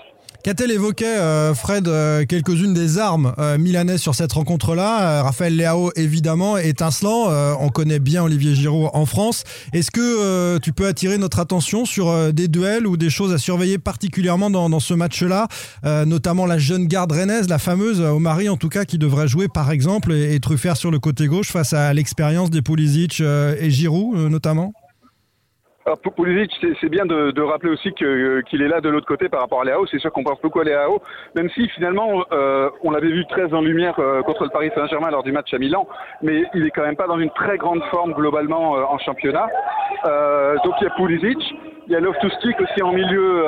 Qu'a-t-elle 0.42 0.72
évoqué, 0.72 1.06
euh, 1.06 1.54
Fred, 1.54 1.90
euh, 1.90 2.26
quelques-unes 2.26 2.74
des 2.74 2.98
armes 2.98 3.34
euh, 3.40 3.58
milanaises 3.58 4.00
sur 4.00 4.16
cette 4.16 4.32
rencontre-là? 4.32 5.22
Raphaël 5.22 5.58
Leao, 5.58 5.92
évidemment, 5.98 6.58
étincelant. 6.58 7.28
on 7.60 7.68
connaît 7.70 8.00
bien 8.00 8.24
Olivier 8.24 8.56
Giroud 8.56 8.90
en 8.94 9.06
France. 9.06 9.44
Est-ce 9.74 9.92
que 9.92 10.58
tu 10.60 10.72
peux 10.72 10.88
attirer 10.88 11.18
notre 11.18 11.40
attention 11.40 11.84
sur 11.84 12.34
des 12.34 12.48
duels 12.48 12.88
ou 12.88 12.96
des 12.96 13.10
choses 13.10 13.34
à 13.34 13.38
surveiller 13.38 13.78
particulièrement 13.78 14.50
dans, 14.50 14.70
dans 14.70 14.80
ce 14.80 14.94
match-là? 14.94 15.48
Notamment 15.84 16.46
la 16.46 16.58
jeune 16.58 16.88
garde 16.88 17.12
rennaise, 17.12 17.50
la 17.50 17.60
fameuse 17.60 18.00
Omari, 18.00 18.48
en 18.50 18.58
tout 18.58 18.70
cas, 18.70 18.86
qui 18.86 18.98
devrait 18.98 19.28
jouer, 19.28 19.48
par 19.48 19.72
exemple, 19.72 20.14
et, 20.14 20.36
et 20.36 20.40
Truffert 20.40 20.78
sur 20.78 20.92
le 20.92 21.00
côté 21.00 21.28
gauche 21.28 21.52
face 21.52 21.74
à 21.74 21.94
l'expérience 21.94 22.50
des 22.50 22.62
Pulisic 22.62 23.22
et 23.22 23.70
Giroud, 23.70 24.18
notamment? 24.30 24.74
Alors 25.90 26.00
Pulisic, 26.02 26.52
c'est 26.80 26.90
bien 26.90 27.08
de, 27.08 27.32
de, 27.32 27.42
rappeler 27.42 27.72
aussi 27.72 27.92
qu'il 27.94 28.44
qu 28.46 28.64
est 28.64 28.68
là 28.68 28.80
de 28.80 28.90
l'autre 28.90 29.08
côté 29.08 29.28
par 29.28 29.42
rapport 29.42 29.62
à 29.62 29.66
Léao. 29.66 29.88
C'est 29.88 29.98
sûr 29.98 30.12
qu'on 30.12 30.24
pense 30.24 30.40
beaucoup 30.40 30.60
à 30.60 30.64
Léao, 30.64 31.02
même 31.34 31.50
si 31.50 31.68
finalement 31.70 32.24
euh, 32.32 32.70
on 32.84 32.92
l'avait 32.92 33.10
vu 33.10 33.26
très 33.26 33.52
en 33.56 33.62
lumière 33.62 33.96
euh, 33.98 34.22
contre 34.22 34.44
le 34.44 34.52
Paris 34.52 34.70
Saint-Germain 34.76 35.10
lors 35.10 35.24
du 35.24 35.32
match 35.32 35.52
à 35.52 35.58
Milan, 35.58 35.88
mais 36.22 36.44
il 36.54 36.68
est 36.68 36.70
quand 36.70 36.84
même 36.84 36.96
pas 36.96 37.08
dans 37.08 37.18
une 37.18 37.32
très 37.32 37.58
grande 37.58 37.82
forme 37.86 38.14
globalement 38.14 38.78
euh, 38.78 38.84
en 38.84 39.00
championnat. 39.00 39.48
donc 40.64 40.76
il 40.80 40.84
y 40.84 40.88
a 40.88 40.94
Pulisic, 40.96 41.56
il 41.88 41.94
y 41.94 41.96
a 41.96 42.00
Loftus-Cheek 42.02 42.62
aussi 42.62 42.84
en 42.84 42.92
milieu 42.92 43.44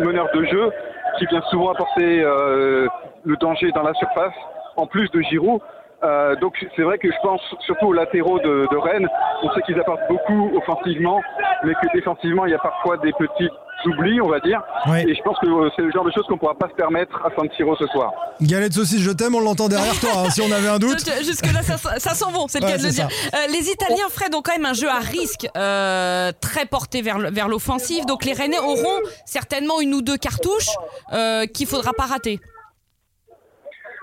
meneur 0.00 0.28
de 0.34 0.42
jeu, 0.46 0.70
qui 1.18 1.26
vient 1.26 1.42
souvent 1.50 1.72
apporter 1.72 2.22
le 2.22 3.36
danger 3.36 3.70
dans 3.72 3.82
la 3.82 3.92
surface, 3.92 4.32
en 4.76 4.86
plus 4.86 5.10
de 5.10 5.20
Giroud. 5.20 5.60
Euh, 6.02 6.34
donc 6.36 6.54
c'est 6.76 6.82
vrai 6.82 6.98
que 6.98 7.08
je 7.08 7.16
pense 7.22 7.40
surtout 7.66 7.86
aux 7.88 7.92
latéraux 7.92 8.38
de, 8.38 8.66
de 8.70 8.76
Rennes. 8.76 9.08
On 9.42 9.52
sait 9.54 9.60
qu'ils 9.62 9.78
apportent 9.78 10.08
beaucoup 10.08 10.50
offensivement, 10.56 11.20
mais 11.64 11.72
que 11.74 11.86
défensivement 11.94 12.46
il 12.46 12.52
y 12.52 12.54
a 12.54 12.58
parfois 12.58 12.96
des 12.98 13.12
petits 13.12 13.48
oublis, 13.86 14.20
on 14.20 14.28
va 14.28 14.40
dire. 14.40 14.62
Oui. 14.88 15.00
Et 15.08 15.14
je 15.14 15.22
pense 15.22 15.38
que 15.38 15.46
c'est 15.76 15.82
le 15.82 15.90
genre 15.90 16.04
de 16.04 16.10
choses 16.10 16.24
qu'on 16.26 16.36
pourra 16.36 16.54
pas 16.54 16.68
se 16.68 16.74
permettre 16.74 17.16
à 17.24 17.30
San 17.34 17.48
Siro 17.56 17.74
ce 17.76 17.86
soir. 17.86 18.12
Galette 18.42 18.74
saucisse, 18.74 19.00
je 19.00 19.10
t'aime, 19.10 19.34
on 19.34 19.40
l'entend 19.40 19.68
derrière 19.68 19.98
toi. 20.00 20.10
Hein, 20.18 20.30
si 20.30 20.42
on 20.42 20.52
avait 20.52 20.68
un 20.68 20.78
doute. 20.86 20.98
Jusque 21.24 21.46
là, 21.52 21.62
ça, 21.62 21.76
ça 21.98 22.10
sent 22.14 22.30
bon, 22.32 22.46
c'est 22.48 22.60
le 22.60 22.66
Ouais, 22.66 22.72
cas 22.72 22.78
de 22.78 22.82
le 22.84 22.90
dire. 22.90 23.08
Euh, 23.34 23.38
les 23.52 23.70
Italiens, 23.70 24.04
Fred, 24.10 24.34
ont 24.34 24.42
quand 24.42 24.52
même 24.52 24.66
un 24.66 24.74
jeu 24.74 24.88
à 24.88 24.98
risque 24.98 25.46
euh, 25.56 26.30
très 26.42 26.66
porté 26.66 27.00
vers 27.00 27.18
le- 27.18 27.30
vers 27.30 27.48
l'offensive. 27.48 28.04
Donc 28.06 28.24
les 28.26 28.32
Rennais 28.34 28.58
auront 28.58 28.98
certainement 29.24 29.80
une 29.80 29.94
ou 29.94 30.02
deux 30.02 30.16
cartouches 30.18 30.68
euh, 31.14 31.46
qu'il 31.46 31.66
faudra 31.66 31.92
pas 31.94 32.04
rater. 32.04 32.38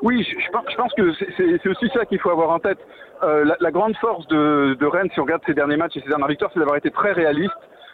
Oui, 0.07 0.23
je, 0.23 0.39
je 0.39 0.75
pense, 0.77 0.93
que 0.93 1.11
c'est- 1.35 1.67
aussi 1.69 1.89
ça 1.93 2.05
qu'il 2.05 2.19
faut 2.19 2.29
avoir 2.29 2.49
en 2.51 2.59
tête. 2.59 2.77
Euh, 3.23 3.43
la, 3.43 3.55
la 3.59 3.71
grande 3.71 3.95
force 3.97 4.25
de, 4.27 4.75
de 4.79 4.85
Rennes, 4.85 5.09
si 5.13 5.19
on 5.19 5.23
regarde 5.23 5.41
ses 5.45 5.53
derniers 5.53 5.75
matchs 5.75 5.97
et 5.97 6.01
ses 6.01 6.07
dernières 6.07 6.27
victoires, 6.29 6.49
c'est 6.53 6.59
d'avoir 6.59 6.77
été 6.77 6.91
très 6.91 7.11
réaliste. 7.11 7.51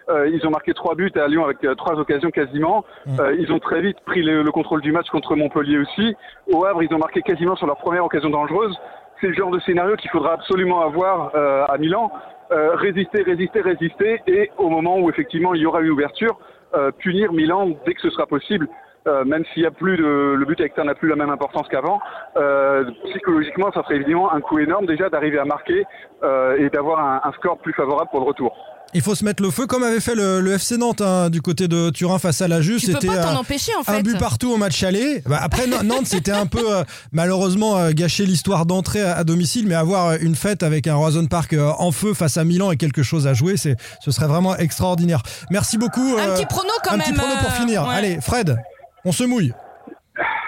Euh, 0.09 0.27
ils 0.27 0.45
ont 0.45 0.51
marqué 0.51 0.73
trois 0.73 0.95
buts 0.95 1.11
à 1.15 1.27
Lyon 1.27 1.45
avec 1.45 1.63
euh, 1.63 1.75
trois 1.75 1.95
occasions 1.97 2.29
quasiment. 2.29 2.83
Euh, 3.19 3.35
ils 3.39 3.51
ont 3.53 3.59
très 3.59 3.81
vite 3.81 3.97
pris 4.05 4.21
le, 4.21 4.43
le 4.43 4.51
contrôle 4.51 4.81
du 4.81 4.91
match 4.91 5.09
contre 5.09 5.35
Montpellier 5.35 5.79
aussi. 5.79 6.15
Au 6.53 6.65
Havre, 6.65 6.83
ils 6.83 6.93
ont 6.93 6.97
marqué 6.99 7.21
quasiment 7.21 7.55
sur 7.55 7.67
leur 7.67 7.77
première 7.77 8.03
occasion 8.05 8.29
dangereuse. 8.29 8.77
C'est 9.21 9.27
le 9.27 9.33
genre 9.33 9.49
de 9.51 9.59
scénario 9.61 9.95
qu'il 9.95 10.11
faudra 10.11 10.33
absolument 10.33 10.81
avoir 10.81 11.31
euh, 11.35 11.65
à 11.67 11.77
Milan. 11.77 12.11
Euh, 12.51 12.75
résister, 12.75 13.23
résister, 13.23 13.61
résister, 13.61 14.21
et 14.27 14.51
au 14.57 14.67
moment 14.69 14.99
où 14.99 15.09
effectivement 15.09 15.53
il 15.55 15.61
y 15.61 15.65
aura 15.65 15.81
une 15.81 15.89
ouverture, 15.91 16.37
euh, 16.75 16.91
punir 16.91 17.31
Milan 17.31 17.69
dès 17.85 17.93
que 17.93 18.01
ce 18.01 18.09
sera 18.09 18.27
possible. 18.27 18.67
Euh, 19.05 19.25
même 19.25 19.43
s'il 19.53 19.63
y 19.63 19.65
a 19.65 19.71
plus 19.71 19.97
de, 19.97 20.33
le 20.37 20.45
but 20.45 20.59
externe 20.61 20.87
n'a 20.87 20.95
plus 20.95 21.09
la 21.09 21.17
même 21.17 21.29
importance 21.29 21.67
qu'avant, 21.69 21.99
euh, 22.37 22.85
psychologiquement, 23.09 23.69
ça 23.73 23.83
serait 23.83 23.95
évidemment 23.97 24.31
un 24.33 24.39
coup 24.39 24.59
énorme 24.59 24.85
déjà 24.85 25.09
d'arriver 25.09 25.39
à 25.39 25.45
marquer 25.45 25.83
euh, 26.23 26.55
et 26.57 26.69
d'avoir 26.69 26.99
un, 26.99 27.21
un 27.27 27.33
score 27.33 27.57
plus 27.57 27.73
favorable 27.73 28.09
pour 28.11 28.21
le 28.21 28.25
retour. 28.27 28.55
Il 28.95 29.01
faut 29.01 29.15
se 29.15 29.25
mettre 29.25 29.41
le 29.41 29.49
feu 29.49 29.65
comme 29.65 29.81
avait 29.83 29.99
fait 29.99 30.13
le, 30.15 30.39
le 30.39 30.53
FC 30.53 30.77
Nantes 30.77 31.01
hein, 31.01 31.29
du 31.31 31.41
côté 31.41 31.67
de 31.67 31.89
Turin 31.89 32.19
face 32.19 32.41
à 32.41 32.47
la 32.47 32.61
Juve. 32.61 32.79
Tu 32.79 32.85
peux 32.87 32.93
C'était 32.93 33.07
pas 33.07 33.23
t'en 33.23 33.33
euh, 33.35 33.39
empêcher 33.39 33.71
en 33.75 33.79
un 33.81 33.95
fait. 33.95 34.03
but 34.03 34.17
partout 34.19 34.51
au 34.53 34.57
match 34.57 34.81
aller. 34.83 35.21
Bah, 35.25 35.39
après 35.41 35.65
Nan- 35.67 35.85
Nantes, 35.85 36.05
c'était 36.05 36.31
un 36.31 36.45
peu 36.45 36.59
euh, 36.73 36.83
malheureusement 37.11 37.77
euh, 37.77 37.89
gâché 37.91 38.25
l'histoire 38.25 38.65
d'entrée 38.67 39.01
à, 39.01 39.17
à 39.17 39.23
domicile, 39.23 39.67
mais 39.67 39.73
avoir 39.75 40.13
une 40.21 40.35
fête 40.35 40.61
avec 40.63 40.87
un 40.87 40.95
Roison 40.95 41.25
Park 41.25 41.53
euh, 41.53 41.71
en 41.79 41.91
feu 41.91 42.13
face 42.13 42.37
à 42.37 42.43
Milan 42.43 42.71
et 42.71 42.77
quelque 42.77 43.03
chose 43.03 43.25
à 43.27 43.33
jouer, 43.33 43.57
c'est 43.57 43.75
ce 43.99 44.11
serait 44.11 44.27
vraiment 44.27 44.55
extraordinaire. 44.55 45.23
Merci 45.49 45.77
beaucoup. 45.79 46.15
Un 46.19 46.35
petit 46.35 46.45
prono 46.45 46.69
quand 46.83 46.91
un 46.93 46.97
même. 46.97 47.05
petit 47.07 47.13
prono 47.13 47.33
pour 47.41 47.51
finir. 47.51 47.83
ouais. 47.87 47.95
Allez, 47.95 48.19
Fred, 48.21 48.57
on 49.05 49.11
se 49.11 49.23
mouille. 49.23 49.53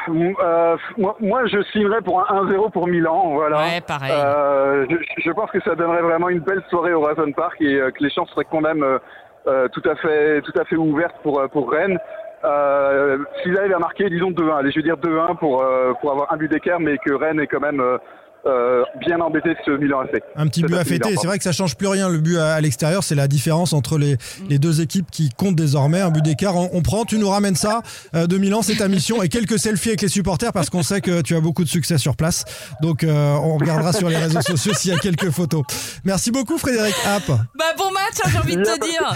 Euh, 0.07 0.77
moi, 0.97 1.15
moi, 1.19 1.45
je 1.47 1.62
signerais 1.71 2.01
pour 2.01 2.19
un 2.21 2.45
1-0 2.45 2.71
pour 2.71 2.88
Milan, 2.88 3.31
voilà. 3.33 3.57
Ouais, 3.57 3.81
pareil. 3.81 4.12
Euh, 4.13 4.85
je, 4.89 4.97
je 5.24 5.31
pense 5.31 5.50
que 5.50 5.59
ça 5.62 5.74
donnerait 5.75 6.03
vraiment 6.03 6.29
une 6.29 6.39
belle 6.41 6.62
soirée 6.69 6.93
au 6.93 7.03
Horizon 7.03 7.31
Park 7.31 7.55
et 7.59 7.79
euh, 7.79 7.89
que 7.89 8.03
les 8.03 8.12
chances 8.12 8.29
seraient 8.29 8.45
quand 8.50 8.62
même 8.62 8.83
euh, 8.83 9.00
euh, 9.47 9.67
tout 9.69 9.81
à 9.89 9.95
fait, 9.95 10.41
tout 10.41 10.53
à 10.59 10.65
fait 10.65 10.75
ouvertes 10.75 11.15
pour 11.24 11.39
euh, 11.39 11.47
pour 11.47 11.71
Rennes. 11.71 11.97
Euh, 12.43 13.17
S'ils 13.41 13.57
arrivent 13.57 13.74
à 13.74 13.79
marquer, 13.79 14.07
disons 14.12 14.29
2-1, 14.29 14.57
allez, 14.59 14.69
je 14.71 14.75
veux 14.77 14.83
dire 14.83 14.97
2-1 14.97 15.38
pour 15.38 15.63
euh, 15.63 15.93
pour 16.00 16.12
avoir 16.12 16.31
un 16.31 16.38
but 16.38 16.51
d'écart, 16.51 16.79
mais 16.79 17.00
que 17.00 17.12
Rennes 17.12 17.39
est 17.39 17.47
quand 17.47 17.59
même 17.62 17.81
euh, 18.48 18.84
bien 19.00 19.20
embêter 19.20 19.56
ce 19.66 19.72
Milan 19.72 20.02
AC. 20.02 20.22
Un 20.36 20.48
petit 20.48 20.64
but 20.64 20.75
à 20.75 20.84
fêter. 20.84 21.16
C'est 21.20 21.28
vrai 21.28 21.38
que 21.38 21.44
ça 21.44 21.52
change 21.52 21.75
plus 21.75 21.88
rien. 21.88 22.10
Le 22.10 22.20
but 22.20 22.38
à, 22.38 22.54
à 22.56 22.62
l'extérieur, 22.62 23.04
c'est 23.04 23.16
la 23.16 23.28
différence 23.28 23.74
entre 23.74 23.98
les, 23.98 24.18
les 24.50 24.60
deux 24.60 24.82
équipes 24.82 25.10
qui 25.12 25.30
comptent 25.30 25.56
désormais. 25.56 26.02
Un 26.02 26.12
but 26.12 26.22
d'écart. 26.24 26.56
On, 26.56 26.70
on 26.74 26.82
prend, 26.82 27.06
tu 27.06 27.18
nous 27.18 27.30
ramènes 27.30 27.56
ça 27.56 27.82
euh, 28.16 28.28
de 28.28 28.38
Milan, 28.38 28.62
c'est 28.62 28.75
ta 28.75 28.88
mission. 28.88 29.22
Et 29.24 29.30
quelques 29.30 29.58
selfies 29.60 29.90
avec 29.90 30.02
les 30.02 30.08
supporters 30.08 30.52
parce 30.54 30.70
qu'on 30.70 30.84
sait 30.84 31.02
que 31.02 31.22
tu 31.22 31.36
as 31.36 31.42
beaucoup 31.42 31.64
de 31.64 31.70
succès 31.70 31.98
sur 31.98 32.16
place. 32.16 32.46
Donc, 32.82 33.04
euh, 33.04 33.34
on 33.42 33.58
regardera 33.58 33.94
sur 33.94 34.10
les 34.10 34.18
réseaux 34.18 34.42
sociaux 34.42 34.74
s'il 34.74 34.92
y 34.92 34.96
a 34.96 35.00
quelques 35.00 35.32
photos. 35.32 35.64
Merci 36.04 36.32
beaucoup, 36.32 36.58
Frédéric 36.58 36.96
App. 37.08 37.24
Bah 37.28 37.66
bon 37.78 37.92
match, 37.92 38.20
hein, 38.24 38.30
j'ai 38.32 38.38
envie 38.38 38.56
de 38.58 38.64
te 38.64 38.80
dire. 38.86 39.14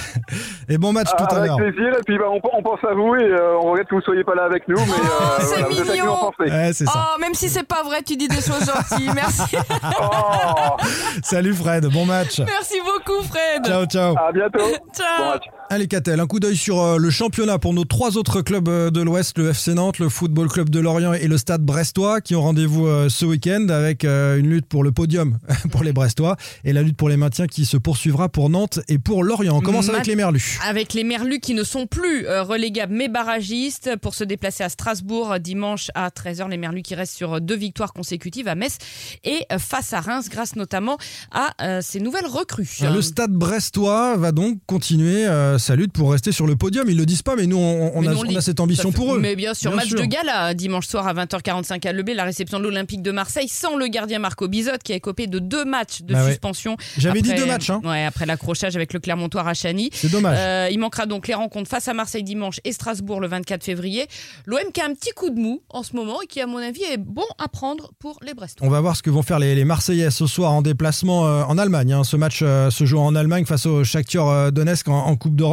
Et 0.69 0.77
bon 0.77 0.91
match 0.93 1.09
tout 1.17 1.23
à 1.23 1.27
Ah, 1.31 1.35
Avec 1.35 1.47
l'heure. 1.47 1.57
plaisir, 1.57 1.93
et 1.99 2.03
puis 2.05 2.17
bah, 2.17 2.25
on, 2.29 2.39
on 2.57 2.61
pense 2.63 2.79
à 2.83 2.93
vous 2.93 3.15
et 3.15 3.23
euh, 3.23 3.57
on 3.61 3.71
regrette 3.71 3.87
que 3.87 3.95
vous 3.95 4.01
ne 4.01 4.05
soyez 4.05 4.23
pas 4.23 4.35
là 4.35 4.43
avec 4.45 4.67
nous, 4.67 4.75
mais 4.77 4.85
Oh, 4.99 5.23
euh, 5.23 5.37
c'est 5.39 5.61
voilà, 5.61 5.67
nous 5.85 5.91
mignon. 5.91 6.11
en 6.11 6.31
pensée. 6.31 6.51
Ouais, 6.51 6.71
c'est 6.73 6.85
ça. 6.85 6.91
Oh, 7.15 7.19
même 7.19 7.33
si 7.33 7.49
c'est 7.49 7.63
pas 7.67 7.83
vrai, 7.83 8.01
tu 8.05 8.15
dis 8.15 8.27
des 8.27 8.35
choses 8.35 8.65
gentilles. 8.65 9.09
Merci. 9.21 9.55
Oh, 10.01 10.77
Salut 11.23 11.53
Fred, 11.53 11.85
bon 11.87 12.05
match. 12.05 12.39
Merci 12.39 12.75
beaucoup, 12.81 13.21
Fred. 13.23 13.65
Ciao, 13.65 13.85
ciao. 13.85 14.15
à 14.17 14.31
bientôt. 14.31 14.59
Ciao. 14.93 15.17
Bon 15.19 15.25
match. 15.31 15.58
Allez 15.71 15.87
Catel, 15.87 16.19
un 16.19 16.25
coup 16.25 16.39
d'œil 16.39 16.57
sur 16.57 16.81
euh, 16.81 16.97
le 16.97 17.11
championnat 17.11 17.59
pour 17.59 17.75
nos 17.75 17.85
trois 17.85 18.17
autres 18.17 18.41
clubs 18.41 18.67
euh, 18.67 18.89
de 18.89 19.01
l'Ouest, 19.01 19.37
le 19.37 19.49
FC 19.51 19.75
Nantes, 19.75 19.99
le 19.99 20.09
Football 20.09 20.47
Club 20.49 20.71
de 20.71 20.79
Lorient 20.79 21.13
et 21.13 21.27
le 21.27 21.37
Stade 21.37 21.61
Brestois 21.61 22.21
qui 22.21 22.33
ont 22.35 22.41
rendez-vous 22.41 22.87
euh, 22.87 23.07
ce 23.07 23.23
week-end 23.23 23.67
avec 23.69 24.03
une 24.03 24.49
lutte 24.49 24.65
pour 24.65 24.83
le 24.83 24.91
podium 24.91 25.37
pour 25.71 25.83
les 25.83 25.93
Brestois 25.93 26.37
et 26.63 26.73
la 26.73 26.81
lutte 26.81 26.97
pour 26.97 27.07
les 27.07 27.17
maintiens 27.17 27.45
qui 27.45 27.65
se 27.65 27.77
poursuivra 27.77 28.29
pour 28.29 28.49
Nantes 28.49 28.79
et 28.87 28.97
pour 28.97 29.23
Lorient. 29.23 29.55
On 29.57 29.61
commence 29.61 29.89
avec 29.89 29.99
Mat- 29.99 30.07
les 30.07 30.15
Merlus. 30.15 30.57
Avec 30.67 30.95
les 30.95 31.03
Merlus 31.03 31.39
qui 31.39 31.53
ne 31.53 31.63
sont 31.63 31.85
plus 31.85 32.25
relégables 32.27 32.93
mais 32.95 33.07
barragistes 33.07 33.95
pour 34.01 34.15
se 34.15 34.23
déplacer 34.23 34.63
à 34.63 34.69
Strasbourg 34.69 35.39
dimanche 35.39 35.91
à 35.93 36.09
13h. 36.09 36.49
Les 36.49 36.57
Merlus 36.57 36.81
qui 36.81 36.95
restent 36.95 37.15
sur 37.15 37.39
deux 37.41 37.55
victoires 37.55 37.93
consécutives 37.93 38.47
à 38.47 38.55
Metz 38.55 38.79
et 39.23 39.45
face 39.59 39.93
à 39.93 39.99
Reims 40.01 40.29
grâce 40.31 40.55
notamment 40.55 40.97
à 41.31 41.81
ces 41.83 41.99
nouvelles 41.99 42.25
recrues. 42.25 42.79
Le 42.91 43.03
Stade 43.03 43.33
Brestois 43.33 44.17
va 44.17 44.31
donc 44.31 44.57
continuer 44.65 45.27
sa 45.59 45.75
lutte 45.75 45.91
pour 45.93 46.11
rester 46.11 46.31
sur 46.31 46.47
le 46.47 46.55
podium. 46.55 46.89
Ils 46.89 46.97
le 46.97 47.05
disent 47.05 47.21
pas, 47.21 47.35
mais 47.35 47.45
nous 47.47 47.57
on, 47.57 47.91
on 47.95 48.01
Mais 48.01 48.07
a, 48.07 48.11
on 48.15 48.35
a 48.35 48.41
cette 48.41 48.59
ambition 48.59 48.91
pour 48.91 49.15
eux. 49.15 49.19
Mais 49.19 49.35
bien 49.35 49.53
sûr, 49.53 49.71
Bien 49.71 49.77
match 49.77 49.89
sûr. 49.89 49.99
de 49.99 50.05
gala 50.05 50.53
dimanche 50.53 50.87
soir 50.87 51.07
à 51.07 51.13
20h45 51.13 51.87
à 51.87 51.93
Lebé, 51.93 52.13
la 52.13 52.23
réception 52.23 52.59
de 52.59 52.63
l'Olympique 52.63 53.01
de 53.01 53.11
Marseille 53.11 53.47
sans 53.47 53.75
le 53.75 53.87
gardien 53.87 54.19
Marco 54.19 54.47
Bizot 54.47 54.71
qui 54.83 54.93
a 54.93 54.95
écopé 54.95 55.27
de 55.27 55.39
deux 55.39 55.65
matchs 55.65 56.01
de 56.01 56.13
Bah 56.13 56.23
ouais. 56.23 56.29
suspension. 56.31 56.77
J'avais 56.97 57.21
dit 57.21 57.33
deux 57.33 57.45
matchs. 57.45 57.69
Hein. 57.69 57.81
Ouais, 57.83 58.05
après 58.05 58.25
l'accrochage 58.25 58.75
avec 58.75 58.93
le 58.93 58.99
Clermontois 58.99 59.47
à 59.47 59.53
Chani. 59.53 59.89
C'est 59.93 60.11
dommage. 60.11 60.37
Euh, 60.39 60.67
il 60.71 60.79
manquera 60.79 61.05
donc 61.05 61.27
les 61.27 61.33
rencontres 61.33 61.69
face 61.69 61.87
à 61.87 61.93
Marseille 61.93 62.23
dimanche 62.23 62.59
et 62.63 62.71
Strasbourg 62.71 63.19
le 63.19 63.27
24 63.27 63.63
février. 63.63 64.07
L'OM 64.45 64.59
qui 64.73 64.81
a 64.81 64.85
un 64.85 64.93
petit 64.93 65.11
coup 65.11 65.29
de 65.29 65.39
mou 65.39 65.61
en 65.69 65.83
ce 65.83 65.95
moment 65.95 66.21
et 66.21 66.27
qui, 66.27 66.41
à 66.41 66.47
mon 66.47 66.57
avis, 66.57 66.83
est 66.83 66.97
bon 66.97 67.23
à 67.37 67.47
prendre 67.47 67.91
pour 67.99 68.19
les 68.25 68.33
Brestois. 68.33 68.65
On 68.65 68.69
va 68.69 68.79
voir 68.81 68.95
ce 68.95 69.03
que 69.03 69.09
vont 69.09 69.23
faire 69.23 69.39
les, 69.39 69.55
les 69.55 69.65
Marseillais 69.65 70.09
ce 70.11 70.25
soir 70.27 70.51
en 70.53 70.61
déplacement 70.61 71.25
euh, 71.27 71.43
en 71.43 71.57
Allemagne. 71.57 71.93
hein. 71.93 72.03
Ce 72.03 72.15
match 72.15 72.39
euh, 72.41 72.69
se 72.69 72.85
joue 72.85 72.99
en 72.99 73.15
Allemagne 73.15 73.45
face 73.45 73.65
au 73.65 73.83
Shakhtar 73.83 74.27
euh, 74.29 74.51
Donetsk 74.51 74.87
en, 74.87 75.05
en 75.05 75.15
Coupe 75.15 75.35
d'Europe. 75.35 75.48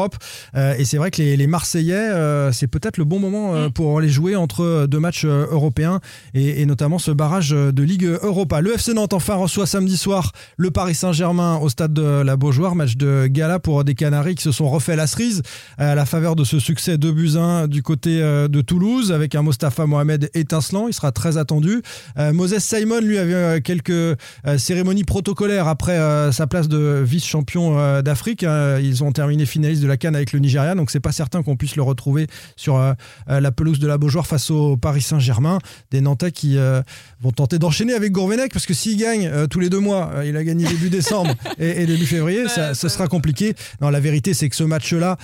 Euh, 0.55 0.75
et 0.79 0.85
c'est 0.85 0.97
vrai 0.97 1.11
que 1.11 1.23
les, 1.23 1.37
les 1.37 1.47
Marseillais, 1.47 1.95
euh, 1.95 2.53
c'est 2.53 2.67
peut-être 2.67 2.97
le 2.99 3.05
bon 3.05 3.19
moment 3.19 3.55
euh, 3.55 3.69
Mm. 3.69 3.73
pour 3.73 4.01
les 4.01 4.09
jouer 4.09 4.37
entre 4.37 4.87
deux 4.87 5.01
matchs 5.01 5.25
européens 5.25 6.01
et, 6.35 6.63
et 6.63 6.67
notamment 6.67 6.99
ce 6.99 7.11
barrage 7.11 7.51
de 7.51 7.83
Ligue 7.83 8.05
Europa. 8.23 8.61
Le 8.61 8.75
FC 8.75 8.93
Nantes 8.95 9.13
enfin 9.13 9.35
reçoit 9.35 9.67
samedi 9.67 9.97
soir 9.97 10.33
le 10.57 10.71
Paris 10.71 10.95
Saint-Germain 10.95 11.59
au 11.59 11.69
stade 11.69 11.93
de 11.93 12.03
la 12.03 12.37
Beaujoire. 12.37 12.75
Match 12.75 12.97
de 12.97 13.27
gala 13.27 13.59
pour 13.59 13.85
des 13.85 13.95
Canaries 13.95 14.35
qui 14.35 14.43
se 14.43 14.53
sont 14.53 14.69
refait 14.69 14.97
la 14.97 15.07
cerise 15.07 15.43
à 15.79 15.95
la 15.95 16.05
faveur 16.05 16.37
de 16.37 16.45
ce 16.45 16.59
succès 16.59 16.99
de 16.99 17.11
buts 17.11 17.37
1 17.37 17.69
du 17.69 17.83
côté 17.83 18.21
de 18.21 18.61
Toulouse 18.61 19.13
avec 19.13 19.35
un 19.35 19.43
Mostafa 19.43 19.87
Mohamed 19.87 20.31
étincelant. 20.35 20.89
Il 20.89 20.95
sera 20.95 21.13
très 21.13 21.37
attendu. 21.39 21.83
Moses 22.19 22.59
Simon, 22.59 23.01
lui, 23.01 23.19
avait 23.19 23.61
quelques 23.61 24.17
cérémonies 24.59 25.05
protocolaires 25.05 25.69
après 25.69 25.99
sa 26.33 26.47
place 26.47 26.69
de 26.69 27.03
vice-champion 27.05 28.03
d'Afrique. 28.03 28.45
Euh, 28.45 28.81
ils 28.83 29.05
ont 29.05 29.13
terminé 29.13 29.47
finaliste 29.47 29.83
de 29.83 29.86
la 29.87 29.97
Cannes 29.97 30.17
avec 30.17 30.33
le 30.33 30.39
Nigeria, 30.39 30.75
donc 30.75 30.91
c'est 30.91 31.01
pas 31.01 31.13
certain 31.13 31.43
qu'on 31.43 31.57
puisse 31.57 31.77
le 31.77 31.83
retrouver 31.83 32.27
sur 32.57 32.77
euh, 32.77 32.93
euh, 33.29 33.41
la 33.41 33.53
pelouse 33.53 33.79
de 33.79 33.87
la 33.87 33.99
Beaujoire 33.99 34.27
face 34.27 34.51
au 34.51 34.77
Paris 34.77 35.03
Saint-Germain. 35.03 35.59
Des 35.91 36.01
Nantais 36.01 36.33
qui 36.33 36.59
euh, 36.59 36.83
vont 37.21 37.33
tenter 37.33 37.59
d'enchaîner 37.59 37.95
avec 37.95 38.13
Gourvenec 38.13 38.53
parce 38.53 38.67
que 38.67 38.75
s'il 38.75 38.97
gagne 38.99 39.27
euh, 39.27 39.47
tous 39.47 39.61
les 39.61 39.69
deux 39.69 39.81
mois, 39.81 40.13
il 40.25 40.37
a 40.37 40.45
gagné 40.45 40.67
début 40.67 40.91
décembre 40.91 41.35
et, 41.59 41.83
et 41.83 41.87
début 41.87 42.07
février, 42.07 42.49
ça, 42.49 42.75
ce 42.75 42.89
sera 42.89 43.07
compliqué. 43.09 43.55
Non, 43.81 43.91
la 43.91 44.01
vérité, 44.01 44.35
c'est 44.35 44.49
que 44.49 44.57
ce 44.57 44.65
match-là, 44.65 45.17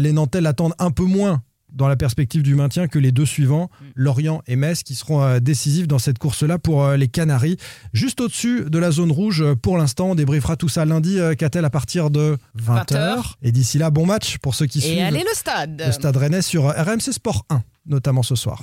les 0.00 0.12
Nantais 0.12 0.40
l'attendent 0.40 0.74
un 0.78 0.90
peu 0.90 1.04
moins 1.04 1.42
dans 1.72 1.88
la 1.88 1.96
perspective 1.96 2.42
du 2.42 2.54
maintien 2.54 2.88
que 2.88 2.98
les 2.98 3.12
deux 3.12 3.26
suivants, 3.26 3.70
Lorient 3.94 4.42
et 4.46 4.56
Metz, 4.56 4.82
qui 4.82 4.94
seront 4.94 5.22
euh, 5.22 5.38
décisifs 5.40 5.88
dans 5.88 5.98
cette 5.98 6.18
course-là 6.18 6.58
pour 6.58 6.84
euh, 6.84 6.96
les 6.96 7.08
Canaries. 7.08 7.56
Juste 7.92 8.20
au-dessus 8.20 8.64
de 8.68 8.78
la 8.78 8.90
zone 8.90 9.12
rouge 9.12 9.42
euh, 9.42 9.54
pour 9.54 9.78
l'instant. 9.78 10.10
On 10.10 10.14
débriefera 10.14 10.56
tout 10.56 10.68
ça 10.68 10.84
lundi, 10.84 11.18
Catel, 11.38 11.64
à 11.64 11.70
partir 11.70 12.10
de 12.10 12.38
20h. 12.58 12.86
20h. 12.86 13.32
Et 13.42 13.52
d'ici 13.52 13.78
là, 13.78 13.90
bon 13.90 14.06
match 14.06 14.38
pour 14.38 14.54
ceux 14.54 14.66
qui 14.66 14.78
Et 14.78 14.82
suivent 14.82 15.02
allez 15.02 15.20
le 15.20 15.34
stade. 15.34 15.82
le 15.84 15.92
Stade 15.92 16.16
Rennais 16.16 16.42
sur 16.42 16.64
RMC 16.66 17.12
Sport 17.12 17.44
1, 17.50 17.62
notamment 17.86 18.22
ce 18.22 18.34
soir. 18.34 18.62